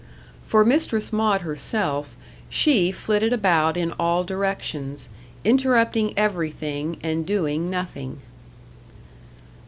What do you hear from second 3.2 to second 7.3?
about in all directions, interrupting everything, and